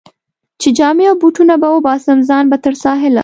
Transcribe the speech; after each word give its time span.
چې 0.61 0.69
جامې 0.77 1.05
او 1.11 1.15
بوټونه 1.21 1.53
به 1.61 1.69
وباسم، 1.71 2.17
ځان 2.29 2.45
به 2.51 2.57
تر 2.63 2.73
ساحله. 2.83 3.19